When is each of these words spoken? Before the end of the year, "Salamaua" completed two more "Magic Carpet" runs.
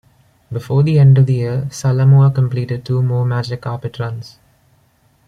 Before 0.51 0.81
the 0.81 0.97
end 0.97 1.19
of 1.19 1.27
the 1.27 1.35
year, 1.35 1.67
"Salamaua" 1.69 2.33
completed 2.33 2.83
two 2.83 3.03
more 3.03 3.23
"Magic 3.23 3.61
Carpet" 3.61 3.99
runs. 3.99 4.39